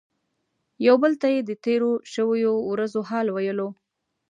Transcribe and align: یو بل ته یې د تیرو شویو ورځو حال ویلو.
یو 0.87 0.95
بل 1.03 1.13
ته 1.21 1.27
یې 1.33 1.41
د 1.45 1.51
تیرو 1.63 1.91
شویو 2.13 2.53
ورځو 2.71 3.01
حال 3.09 3.27
ویلو. 3.31 3.69